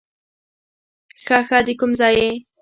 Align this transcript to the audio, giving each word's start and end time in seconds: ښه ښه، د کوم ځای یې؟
ښه 1.23 1.37
ښه، 1.47 1.59
د 1.65 1.67
کوم 1.79 1.91
ځای 1.99 2.13
یې؟ 2.21 2.29